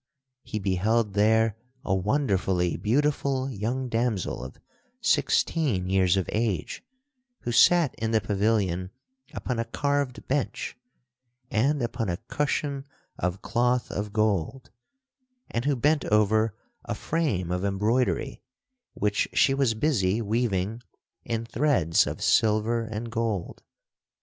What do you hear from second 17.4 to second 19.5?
of embroidery, which